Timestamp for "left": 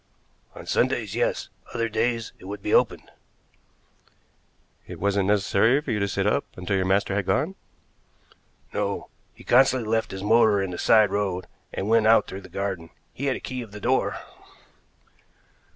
9.87-10.09